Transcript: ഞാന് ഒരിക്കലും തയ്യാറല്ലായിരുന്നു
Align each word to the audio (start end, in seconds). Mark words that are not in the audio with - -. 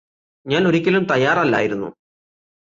ഞാന് 0.45 0.67
ഒരിക്കലും 0.67 1.03
തയ്യാറല്ലായിരുന്നു 1.03 1.89